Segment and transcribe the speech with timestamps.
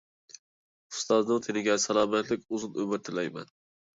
[0.95, 3.53] ئۇستازنىڭ تېنىگە سالامەتلىك، ئۇزۇن ئۆمۈر تىلەيمەن.